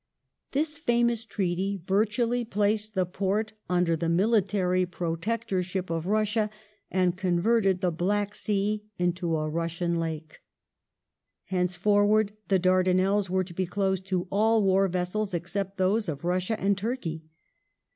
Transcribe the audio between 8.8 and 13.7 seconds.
into a Russian lake. Henceforward the Dardanelles were to be